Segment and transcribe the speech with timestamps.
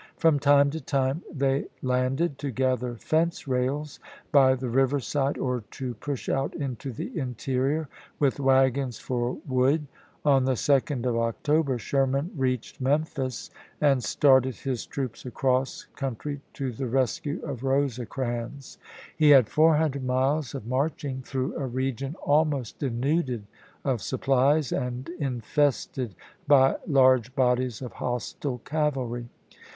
[0.17, 3.99] From time to time they landed to gather fence rails
[4.31, 9.85] by the riverside or to push out into the interior with wagons for wood.
[10.25, 12.81] On the 2d of October Sherman reached isea.
[12.81, 12.81] 132 ABKAHAM LINCOLN Chap.
[12.81, 12.83] V.
[12.89, 18.79] Memphis and started his troops across country to the rescue of Rosecrans.
[19.15, 23.45] He had 400 miles of marching through a region almost denuded
[23.85, 26.15] of supplies and infested
[26.47, 28.57] by large bodies of hostile 1863.
[28.65, 29.27] cavalry.